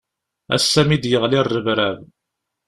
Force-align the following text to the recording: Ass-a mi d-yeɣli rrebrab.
Ass-a 0.55 0.81
mi 0.87 0.97
d-yeɣli 0.97 1.41
rrebrab. 1.43 1.99